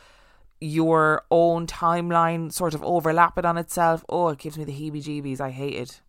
your 0.60 1.22
own 1.30 1.68
timeline 1.68 2.52
sort 2.52 2.74
of 2.74 2.82
overlapping 2.82 3.44
on 3.44 3.56
itself, 3.56 4.04
oh, 4.08 4.30
it 4.30 4.40
gives 4.40 4.58
me 4.58 4.64
the 4.64 4.72
heebie 4.72 5.04
jeebies. 5.04 5.40
I 5.40 5.50
hate 5.50 5.76
it. 5.76 6.02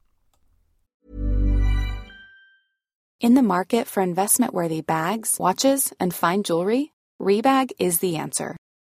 In 3.21 3.35
the 3.35 3.43
market 3.43 3.85
for 3.85 4.01
investment 4.01 4.51
worthy 4.51 4.81
bags, 4.81 5.37
watches, 5.39 5.93
and 5.99 6.11
fine 6.11 6.41
jewelry, 6.41 6.91
Rebag 7.21 7.69
is 7.77 7.99
the 7.99 8.15
answer. 8.17 8.57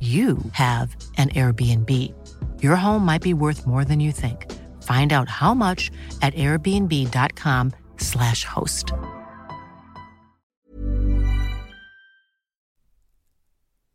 you 0.00 0.38
have 0.52 0.94
an 1.16 1.30
Airbnb. 1.30 2.14
Your 2.62 2.76
home 2.76 3.04
might 3.04 3.22
be 3.22 3.34
worth 3.34 3.66
more 3.66 3.84
than 3.84 3.98
you 3.98 4.12
think. 4.12 4.48
Find 4.84 5.12
out 5.12 5.28
how 5.28 5.54
much 5.54 5.90
at 6.22 6.32
airbnb.com/slash 6.34 8.44
host. 8.44 8.92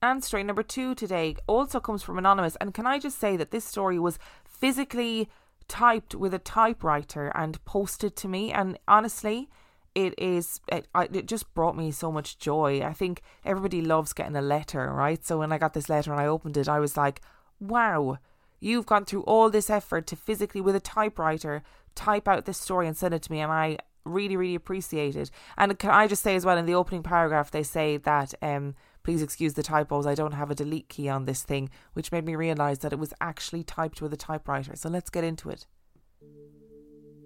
And 0.02 0.22
story 0.22 0.44
number 0.44 0.64
two 0.64 0.96
today 0.96 1.38
also 1.48 1.80
comes 1.80 2.04
from 2.04 2.18
Anonymous. 2.18 2.58
And 2.58 2.74
can 2.74 2.86
I 2.86 3.00
just 3.00 3.20
say 3.20 3.38
that 3.38 3.52
this 3.52 3.64
story 3.64 3.98
was 3.98 4.20
physically 4.46 5.30
typed 5.70 6.14
with 6.14 6.34
a 6.34 6.40
typewriter 6.40 7.32
and 7.34 7.64
posted 7.64 8.18
to 8.18 8.28
me? 8.28 8.52
And 8.52 8.78
honestly, 8.86 9.50
it 9.96 10.14
is 10.18 10.60
it, 10.72 10.88
it 10.96 11.28
just 11.28 11.54
brought 11.54 11.78
me 11.78 11.92
so 11.92 12.12
much 12.12 12.38
joy. 12.38 12.82
I 12.82 12.94
think 12.94 13.22
everybody 13.46 13.82
loves 13.82 14.14
getting 14.14 14.36
a 14.36 14.42
letter, 14.42 14.92
right? 14.92 15.24
So 15.26 15.40
when 15.40 15.52
I 15.52 15.58
got 15.58 15.74
this 15.74 15.90
letter 15.90 16.12
and 16.12 16.22
I 16.22 16.26
opened 16.26 16.58
it, 16.58 16.68
I 16.68 16.80
was 16.80 16.98
like, 16.98 17.22
"Wow, 17.60 18.18
you've 18.60 18.86
gone 18.86 19.06
through 19.06 19.24
all 19.24 19.50
this 19.50 19.70
effort 19.70 20.08
to 20.08 20.16
physically 20.16 20.62
with 20.62 20.76
a 20.76 20.80
typewriter 20.80 21.64
type 21.96 22.28
out 22.28 22.46
this 22.46 22.60
story 22.60 22.88
and 22.88 22.98
send 22.98 23.14
it 23.14 23.22
to 23.24 23.32
me." 23.32 23.40
And 23.40 23.52
I 23.52 23.78
really, 24.06 24.36
really 24.36 24.56
appreciate 24.56 25.16
it. 25.16 25.32
And 25.58 25.78
can 25.80 25.92
I 25.92 26.08
just 26.08 26.24
say 26.24 26.36
as 26.36 26.46
well 26.46 26.58
in 26.58 26.66
the 26.66 26.76
opening 26.76 27.04
paragraph 27.04 27.52
they 27.52 27.64
say 27.64 27.98
that 27.98 28.34
um 28.42 28.76
please 29.04 29.22
excuse 29.22 29.54
the 29.54 29.64
typos, 29.64 30.08
I 30.08 30.16
don't 30.16 30.32
have 30.32 30.50
a 30.50 30.56
delete 30.56 30.88
key 30.88 31.10
on 31.10 31.26
this 31.26 31.44
thing, 31.44 31.70
which 31.94 32.12
made 32.12 32.26
me 32.26 32.36
realise 32.36 32.80
that 32.80 32.94
it 32.94 33.00
was 33.00 33.14
actually 33.20 33.64
typed 33.64 34.02
with 34.02 34.14
a 34.14 34.18
typewriter. 34.18 34.76
So 34.76 34.90
let's 34.90 35.10
get 35.10 35.26
into 35.26 35.50
it. 35.50 35.68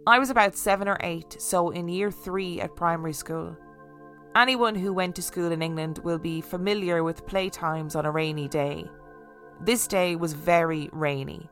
I 0.07 0.19
was 0.19 0.29
about 0.29 0.55
seven 0.55 0.87
or 0.87 0.95
eight, 1.01 1.35
so 1.37 1.69
in 1.69 1.89
year 1.89 2.11
three 2.11 2.61
at 2.61 2.77
primary 2.77 3.11
school. 3.11 3.57
Anyone 4.37 4.73
who 4.73 4.93
went 4.93 5.17
to 5.17 5.21
school 5.21 5.51
in 5.51 5.61
England 5.61 5.97
will 5.97 6.17
be 6.17 6.39
familiar 6.39 7.03
with 7.03 7.25
playtimes 7.25 7.93
on 7.93 8.05
a 8.05 8.11
rainy 8.11 8.47
day. 8.47 8.89
This 9.59 9.85
day 9.85 10.15
was 10.15 10.31
very 10.31 10.89
rainy, 10.93 11.49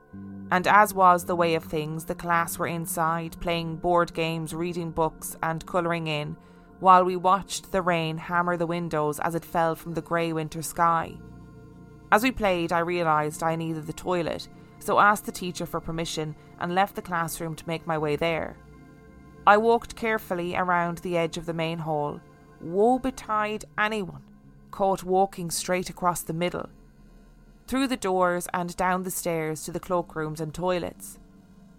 and 0.51 0.67
as 0.67 0.93
was 0.93 1.25
the 1.25 1.35
way 1.35 1.55
of 1.55 1.65
things, 1.65 2.05
the 2.05 2.15
class 2.15 2.57
were 2.57 2.65
inside 2.67 3.35
playing 3.41 3.75
board 3.75 4.13
games, 4.13 4.55
reading 4.55 4.91
books, 4.91 5.35
and 5.43 5.65
colouring 5.65 6.07
in, 6.07 6.37
while 6.79 7.03
we 7.03 7.17
watched 7.17 7.73
the 7.73 7.81
rain 7.81 8.17
hammer 8.17 8.55
the 8.55 8.65
windows 8.65 9.19
as 9.19 9.35
it 9.35 9.43
fell 9.43 9.75
from 9.75 9.95
the 9.95 10.01
grey 10.01 10.31
winter 10.31 10.61
sky. 10.61 11.13
As 12.09 12.23
we 12.23 12.31
played, 12.31 12.71
I 12.71 12.79
realised 12.79 13.43
I 13.43 13.57
needed 13.57 13.85
the 13.85 13.91
toilet, 13.91 14.47
so 14.79 14.99
asked 14.99 15.25
the 15.25 15.31
teacher 15.31 15.65
for 15.65 15.79
permission 15.79 16.35
and 16.59 16.75
left 16.75 16.95
the 16.95 17.01
classroom 17.01 17.55
to 17.55 17.67
make 17.67 17.87
my 17.87 17.97
way 17.97 18.15
there. 18.15 18.57
I 19.47 19.57
walked 19.57 19.95
carefully 19.95 20.55
around 20.55 20.99
the 20.99 21.17
edge 21.17 21.37
of 21.37 21.45
the 21.45 21.53
main 21.53 21.79
hall. 21.79 22.19
Woe 22.61 22.99
betide 22.99 23.65
anyone 23.77 24.23
caught 24.75 25.03
walking 25.03 25.49
straight 25.49 25.89
across 25.89 26.21
the 26.21 26.33
middle, 26.33 26.67
through 27.65 27.87
the 27.87 27.95
doors 27.95 28.47
and 28.53 28.75
down 28.75 29.03
the 29.03 29.11
stairs 29.11 29.63
to 29.63 29.71
the 29.71 29.79
cloakrooms 29.79 30.41
and 30.41 30.53
toilets. 30.53 31.17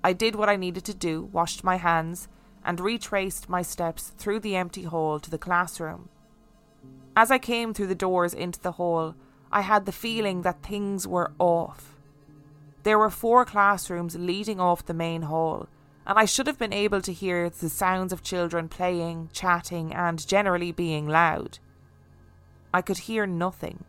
I 0.02 0.14
did 0.14 0.34
what 0.34 0.48
I 0.48 0.56
needed 0.56 0.84
to 0.86 0.94
do, 0.94 1.28
washed 1.30 1.62
my 1.62 1.76
hands, 1.76 2.28
and 2.64 2.80
retraced 2.80 3.50
my 3.50 3.60
steps 3.60 4.12
through 4.16 4.40
the 4.40 4.56
empty 4.56 4.84
hall 4.84 5.20
to 5.20 5.30
the 5.30 5.38
classroom. 5.38 6.08
As 7.14 7.30
I 7.30 7.38
came 7.38 7.74
through 7.74 7.88
the 7.88 7.94
doors 7.94 8.32
into 8.32 8.60
the 8.60 8.72
hall, 8.72 9.14
I 9.52 9.60
had 9.60 9.84
the 9.84 9.92
feeling 9.92 10.42
that 10.42 10.62
things 10.62 11.06
were 11.06 11.32
off. 11.38 11.95
There 12.86 13.00
were 13.00 13.10
four 13.10 13.44
classrooms 13.44 14.14
leading 14.14 14.60
off 14.60 14.86
the 14.86 14.94
main 14.94 15.22
hall, 15.22 15.66
and 16.06 16.16
I 16.16 16.24
should 16.24 16.46
have 16.46 16.56
been 16.56 16.72
able 16.72 17.02
to 17.02 17.12
hear 17.12 17.50
the 17.50 17.68
sounds 17.68 18.12
of 18.12 18.22
children 18.22 18.68
playing, 18.68 19.30
chatting, 19.32 19.92
and 19.92 20.24
generally 20.24 20.70
being 20.70 21.08
loud. 21.08 21.58
I 22.72 22.82
could 22.82 22.98
hear 22.98 23.26
nothing. 23.26 23.82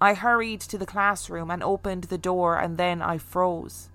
I 0.00 0.14
hurried 0.14 0.60
to 0.62 0.78
the 0.78 0.92
classroom 0.94 1.48
and 1.48 1.62
opened 1.62 2.04
the 2.04 2.18
door, 2.18 2.58
and 2.58 2.76
then 2.76 3.00
I 3.00 3.18
froze. 3.18 3.88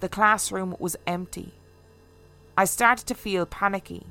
The 0.00 0.10
classroom 0.10 0.76
was 0.78 0.98
empty. 1.06 1.54
I 2.54 2.66
started 2.66 3.06
to 3.06 3.14
feel 3.14 3.46
panicky. 3.46 4.08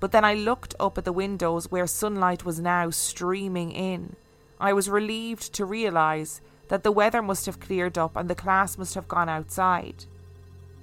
But 0.00 0.10
then 0.10 0.24
I 0.24 0.34
looked 0.34 0.74
up 0.80 0.98
at 0.98 1.04
the 1.04 1.12
windows 1.12 1.70
where 1.70 1.86
sunlight 1.86 2.44
was 2.44 2.58
now 2.58 2.90
streaming 2.90 3.70
in. 3.70 4.16
I 4.58 4.72
was 4.72 4.90
relieved 4.90 5.52
to 5.54 5.64
realise 5.64 6.40
that 6.68 6.82
the 6.82 6.92
weather 6.92 7.22
must 7.22 7.46
have 7.46 7.60
cleared 7.60 7.98
up 7.98 8.16
and 8.16 8.28
the 8.28 8.34
class 8.34 8.78
must 8.78 8.94
have 8.94 9.08
gone 9.08 9.28
outside. 9.28 10.06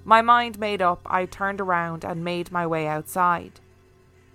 My 0.04 0.20
mind 0.20 0.58
made 0.58 0.82
up, 0.82 1.00
I 1.06 1.26
turned 1.26 1.60
around 1.60 2.04
and 2.04 2.24
made 2.24 2.50
my 2.50 2.66
way 2.66 2.86
outside. 2.86 3.60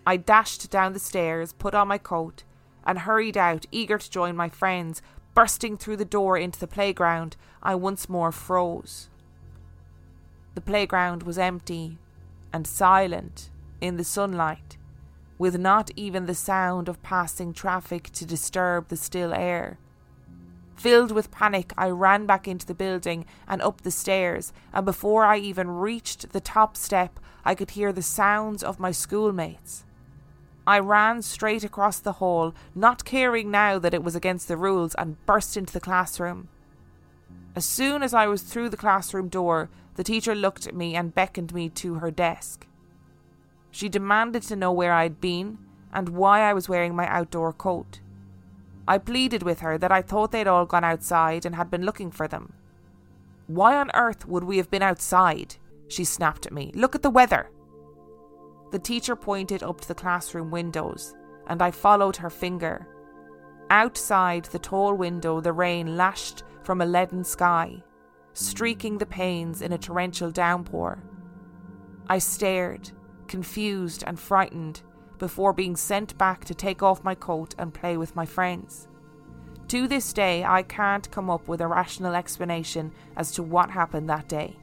I 0.06 0.16
dashed 0.18 0.70
down 0.70 0.94
the 0.94 1.00
stairs, 1.00 1.51
put 1.54 1.74
on 1.74 1.89
my 1.89 1.98
coat, 1.98 2.44
and 2.86 3.00
hurried 3.00 3.38
out, 3.38 3.66
eager 3.72 3.98
to 3.98 4.10
join 4.10 4.36
my 4.36 4.48
friends. 4.48 5.01
Bursting 5.34 5.77
through 5.77 5.98
the 5.98 6.06
door 6.06 6.38
into 6.38 6.60
the 6.60 6.68
playground, 6.68 7.36
I 7.62 7.75
once 7.75 8.08
more 8.08 8.32
froze. 8.32 9.10
The 10.56 10.62
playground 10.62 11.24
was 11.24 11.38
empty 11.38 11.98
and 12.54 12.66
silent 12.66 13.50
in 13.82 13.98
the 13.98 14.04
sunlight, 14.04 14.77
with 15.38 15.60
not 15.60 15.92
even 15.96 16.25
the 16.25 16.34
sound 16.34 16.88
of 16.89 17.04
passing 17.04 17.54
traffic 17.54 18.10
to 18.13 18.25
disturb 18.25 18.88
the 18.88 18.98
still 18.98 19.34
air. 19.34 19.77
Filled 20.77 21.12
with 21.12 21.31
panic, 21.31 21.74
I 21.75 21.89
ran 21.89 22.27
back 22.27 22.48
into 22.48 22.67
the 22.67 22.75
building 22.75 23.25
and 23.48 23.63
up 23.63 23.81
the 23.81 23.89
stairs, 23.89 24.53
and 24.72 24.86
before 24.86 25.25
I 25.25 25.38
even 25.38 25.69
reached 25.69 26.31
the 26.31 26.39
top 26.39 26.77
step, 26.77 27.19
I 27.43 27.55
could 27.55 27.72
hear 27.72 27.91
the 27.91 28.03
sounds 28.03 28.63
of 28.63 28.79
my 28.79 28.91
schoolmates. 28.91 29.86
I 30.67 30.77
ran 30.79 31.24
straight 31.24 31.63
across 31.63 32.00
the 32.00 32.13
hall, 32.13 32.53
not 32.75 33.05
caring 33.05 33.50
now 33.50 33.79
that 33.79 33.93
it 33.93 34.03
was 34.03 34.15
against 34.15 34.48
the 34.48 34.57
rules, 34.57 34.93
and 34.96 35.25
burst 35.25 35.57
into 35.57 35.74
the 35.74 35.79
classroom. 35.79 36.48
As 37.55 37.65
soon 37.65 38.03
as 38.03 38.13
I 38.13 38.27
was 38.27 38.43
through 38.43 38.69
the 38.69 38.77
classroom 38.77 39.29
door, 39.29 39.69
the 39.96 40.03
teacher 40.03 40.36
looked 40.36 40.67
at 40.67 40.75
me 40.75 40.96
and 40.96 41.15
beckoned 41.15 41.55
me 41.55 41.69
to 41.69 41.96
her 41.96 42.12
desk. 42.12 42.67
She 43.72 43.89
demanded 43.89 44.43
to 44.43 44.55
know 44.55 44.72
where 44.72 44.93
I'd 44.93 45.19
been 45.19 45.57
and 45.91 46.10
why 46.10 46.41
I 46.41 46.53
was 46.53 46.69
wearing 46.69 46.96
my 46.96 47.07
outdoor 47.07 47.51
coat. 47.51 48.01
I 48.88 48.98
pleaded 48.98 49.44
with 49.44 49.60
her 49.60 49.77
that 49.77 49.91
I 49.91 50.01
thought 50.01 50.32
they'd 50.32 50.48
all 50.48 50.65
gone 50.65 50.84
outside 50.84 51.46
and 51.46 51.56
had 51.56 51.70
been 51.70 51.84
looking 51.84 52.12
for 52.12 52.27
them. 52.27 52.53
Why 53.48 53.77
on 53.77 53.91
earth 53.94 54.27
would 54.27 54.44
we 54.44 54.58
have 54.58 54.70
been 54.70 54.82
outside? 54.82 55.56
She 55.88 56.03
snapped 56.03 56.46
at 56.46 56.53
me. 56.53 56.72
Look 56.74 56.96
at 56.96 57.01
the 57.01 57.10
weather. 57.10 57.50
The 58.72 58.79
teacher 58.79 59.15
pointed 59.15 59.63
up 59.63 59.82
to 59.82 59.88
the 59.88 59.96
classroom 59.96 60.51
windows, 60.51 61.15
and 61.48 61.62
I 61.62 61.72
followed 61.72 62.17
her 62.17 62.29
finger. 62.29 62.88
Outside 63.70 64.46
the 64.46 64.60
tall 64.60 64.94
window, 64.94 65.39
the 65.41 65.53
rain 65.53 65.98
lashed 65.98 66.44
from 66.63 66.82
a 66.82 66.86
leaden 66.86 67.24
sky, 67.24 67.82
streaking 68.34 68.98
the 68.98 69.06
panes 69.06 69.62
in 69.62 69.72
a 69.72 69.77
torrential 69.77 70.32
downpour. 70.32 71.01
I 72.10 72.20
stared, 72.20 72.91
confused 73.27 74.03
and 74.06 74.20
frightened, 74.20 74.82
before 75.17 75.53
being 75.53 75.75
sent 75.75 76.17
back 76.17 76.45
to 76.45 76.55
take 76.55 76.83
off 76.83 77.03
my 77.03 77.15
coat 77.15 77.55
and 77.57 77.74
play 77.74 77.97
with 77.97 78.15
my 78.15 78.25
friends. 78.25 78.88
To 79.69 79.88
this 79.88 80.13
day, 80.13 80.43
I 80.43 80.63
can't 80.63 81.12
come 81.12 81.29
up 81.29 81.47
with 81.47 81.59
a 81.59 81.67
rational 81.67 82.15
explanation 82.15 82.93
as 83.17 83.31
to 83.33 83.43
what 83.43 83.69
happened 83.69 84.09
that 84.09 84.29
day. 84.29 84.55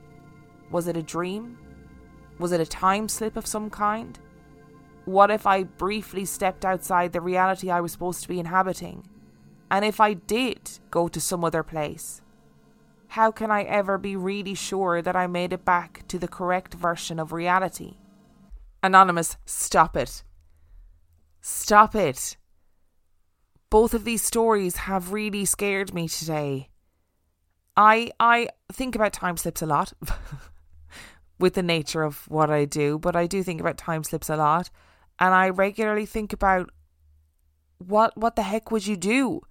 Was 0.70 0.88
it 0.88 0.96
a 0.96 1.02
dream? 1.02 1.58
Was 2.38 2.52
it 2.52 2.60
a 2.60 2.66
time 2.66 3.08
slip 3.08 3.36
of 3.36 3.46
some 3.46 3.68
kind? 3.68 4.18
What 5.04 5.30
if 5.30 5.46
I 5.46 5.64
briefly 5.64 6.24
stepped 6.24 6.64
outside 6.64 7.12
the 7.12 7.20
reality 7.20 7.70
I 7.70 7.80
was 7.80 7.92
supposed 7.92 8.22
to 8.22 8.28
be 8.28 8.40
inhabiting? 8.40 9.06
And 9.70 9.84
if 9.84 10.00
I 10.00 10.14
did 10.14 10.70
go 10.90 11.08
to 11.08 11.20
some 11.20 11.44
other 11.44 11.62
place? 11.62 12.22
How 13.08 13.30
can 13.30 13.50
I 13.50 13.62
ever 13.64 13.98
be 13.98 14.16
really 14.16 14.54
sure 14.54 15.02
that 15.02 15.14
I 15.14 15.26
made 15.26 15.52
it 15.52 15.64
back 15.64 16.04
to 16.08 16.18
the 16.18 16.28
correct 16.28 16.74
version 16.74 17.20
of 17.20 17.32
reality? 17.32 17.98
Anonymous, 18.82 19.36
stop 19.44 19.96
it. 19.96 20.22
Stop 21.46 21.94
it. 21.94 22.38
Both 23.68 23.92
of 23.92 24.04
these 24.04 24.22
stories 24.22 24.76
have 24.88 25.12
really 25.12 25.44
scared 25.44 25.92
me 25.92 26.08
today. 26.08 26.70
I 27.76 28.12
I 28.18 28.48
think 28.72 28.94
about 28.94 29.12
time 29.12 29.36
slips 29.36 29.60
a 29.60 29.66
lot 29.66 29.92
with 31.38 31.52
the 31.52 31.62
nature 31.62 32.02
of 32.02 32.26
what 32.30 32.48
I 32.48 32.64
do, 32.64 32.98
but 32.98 33.14
I 33.14 33.26
do 33.26 33.42
think 33.42 33.60
about 33.60 33.76
time 33.76 34.04
slips 34.04 34.30
a 34.30 34.36
lot 34.36 34.70
and 35.18 35.34
I 35.34 35.50
regularly 35.50 36.06
think 36.06 36.32
about 36.32 36.70
what 37.76 38.16
what 38.16 38.36
the 38.36 38.42
heck 38.42 38.70
would 38.70 38.86
you 38.86 38.96
do 38.96 39.42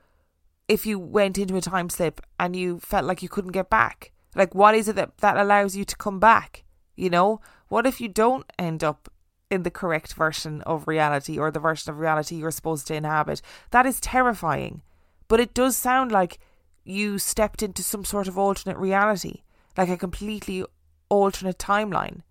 if 0.67 0.87
you 0.87 0.97
went 0.97 1.37
into 1.37 1.57
a 1.57 1.61
time 1.61 1.91
slip 1.91 2.21
and 2.39 2.55
you 2.55 2.79
felt 2.79 3.05
like 3.05 3.21
you 3.21 3.29
couldn't 3.29 3.51
get 3.51 3.69
back? 3.69 4.13
Like 4.35 4.55
what 4.55 4.73
is 4.73 4.87
it 4.87 4.95
that 4.95 5.19
that 5.19 5.37
allows 5.37 5.75
you 5.75 5.85
to 5.85 5.95
come 5.95 6.19
back? 6.19 6.63
You 6.95 7.11
know, 7.11 7.39
what 7.67 7.85
if 7.85 8.01
you 8.01 8.07
don't 8.07 8.51
end 8.57 8.83
up 8.83 9.13
in 9.53 9.63
the 9.63 9.71
correct 9.71 10.13
version 10.15 10.61
of 10.63 10.87
reality 10.87 11.37
or 11.37 11.51
the 11.51 11.59
version 11.59 11.91
of 11.91 11.99
reality 11.99 12.35
you're 12.35 12.51
supposed 12.51 12.87
to 12.87 12.95
inhabit. 12.95 13.41
That 13.69 13.85
is 13.85 13.99
terrifying. 13.99 14.81
But 15.27 15.39
it 15.39 15.53
does 15.53 15.77
sound 15.77 16.11
like 16.11 16.39
you 16.83 17.19
stepped 17.19 17.61
into 17.61 17.83
some 17.83 18.03
sort 18.03 18.27
of 18.27 18.37
alternate 18.37 18.77
reality, 18.77 19.43
like 19.77 19.89
a 19.89 19.97
completely 19.97 20.65
alternate 21.07 21.59
timeline 21.59 22.21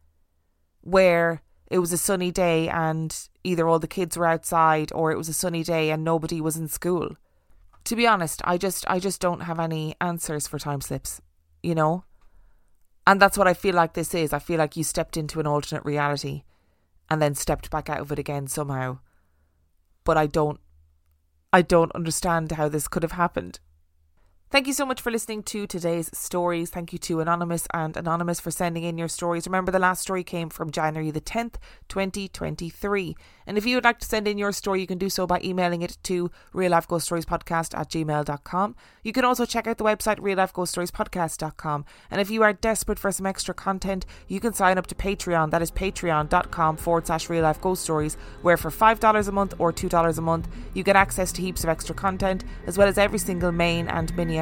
where 0.81 1.43
it 1.71 1.79
was 1.79 1.93
a 1.93 1.99
sunny 1.99 2.33
day 2.33 2.69
and 2.69 3.29
either 3.45 3.69
all 3.69 3.79
the 3.79 3.87
kids 3.87 4.17
were 4.17 4.27
outside 4.27 4.93
or 4.93 5.13
it 5.13 5.17
was 5.17 5.29
a 5.29 5.33
sunny 5.33 5.63
day 5.63 5.91
and 5.91 6.03
nobody 6.03 6.41
was 6.41 6.57
in 6.57 6.67
school. 6.67 7.17
To 7.85 7.97
be 7.97 8.07
honest, 8.07 8.43
I 8.45 8.59
just 8.59 8.85
I 8.89 8.99
just 8.99 9.21
don't 9.21 9.41
have 9.43 9.61
any 9.61 9.95
answers 10.01 10.49
for 10.49 10.59
time 10.59 10.81
slips, 10.81 11.21
you 11.63 11.75
know? 11.75 12.05
And 13.07 13.21
that's 13.21 13.39
what 13.39 13.49
I 13.49 13.55
feel 13.55 13.75
like 13.75 13.95
this 13.95 14.13
is. 14.13 14.33
I 14.33 14.39
feel 14.41 14.59
like 14.59 14.77
you 14.77 14.85
stepped 14.85 15.17
into 15.17 15.41
an 15.41 15.47
alternate 15.47 15.85
reality 15.85 16.43
and 17.13 17.21
then 17.21 17.35
stepped 17.35 17.71
back 17.71 17.91
out 17.91 18.01
of 18.01 18.11
it 18.11 18.19
again 18.19 18.47
somehow. 18.47 18.99
But 20.03 20.17
I 20.17 20.27
don't 20.27 20.59
I 21.53 21.61
don't 21.61 21.93
understand 21.93 22.51
how 22.53 22.71
this 22.71 22.89
could 22.89 23.03
have 23.03 23.13
happened. 23.13 23.61
Thank 24.53 24.67
you 24.67 24.75
so 24.75 24.85
much 24.85 25.01
for 25.01 25.11
listening 25.11 25.45
to 25.45 25.67
today's 25.67 26.11
stories. 26.13 26.69
Thank 26.69 26.93
you 26.93 26.99
to 26.99 27.21
Anonymous 27.21 27.67
and 27.73 27.97
Anonymous 27.97 28.39
for 28.39 28.51
sending 28.51 28.83
in 28.83 28.99
your 28.99 29.09
stories. 29.09 29.47
Remember, 29.47 29.73
the 29.73 29.79
last 29.79 30.03
story 30.03 30.23
came 30.23 30.51
from 30.51 30.71
January 30.71 31.11
the 31.11 31.23
10th, 31.23 31.55
2023. 31.89 33.17
And 33.47 33.57
if 33.57 33.65
you 33.65 33.77
would 33.77 33.85
like 33.85 33.99
to 34.01 34.07
send 34.07 34.29
in 34.29 34.37
your 34.37 34.53
story, 34.53 34.83
you 34.83 34.87
can 34.87 34.99
do 34.99 35.09
so 35.09 35.27
by 35.27 35.41
emailing 35.43 35.81
it 35.81 35.97
to 36.03 36.31
real 36.53 36.73
life 36.73 36.87
ghost 36.87 37.07
stories 37.07 37.25
podcast 37.25 37.75
at 37.75 37.89
gmail.com. 37.89 38.77
You 39.03 39.13
can 39.15 39.25
also 39.25 39.47
check 39.47 39.67
out 39.67 39.79
the 39.79 39.85
website 39.85 40.19
real 40.21 40.37
life 40.37 40.53
ghost 40.53 40.73
stories. 40.73 40.93
And 42.11 42.21
if 42.21 42.31
you 42.31 42.43
are 42.43 42.53
desperate 42.53 42.99
for 42.99 43.11
some 43.11 43.25
extra 43.25 43.55
content, 43.55 44.05
you 44.29 44.39
can 44.39 44.53
sign 44.53 44.77
up 44.77 44.87
to 44.89 44.95
Patreon. 44.95 45.51
That 45.51 45.63
is 45.63 45.71
patreon.com 45.71 46.77
forward 46.77 47.07
slash 47.07 47.31
real 47.31 47.45
life 47.45 47.61
ghost 47.63 47.85
stories, 47.85 48.19
where 48.43 48.59
for 48.59 48.71
$5 48.71 49.29
a 49.29 49.33
month 49.33 49.55
or 49.59 49.73
$2 49.73 50.19
a 50.19 50.21
month, 50.21 50.49
you 50.75 50.83
get 50.83 50.95
access 50.95 51.33
to 51.33 51.41
heaps 51.41 51.65
of 51.65 51.71
extra 51.71 51.95
content, 51.95 52.45
as 52.67 52.77
well 52.77 52.87
as 52.89 52.99
every 52.99 53.19
single 53.19 53.51
main 53.51 53.89
and 53.89 54.15
mini 54.15 54.42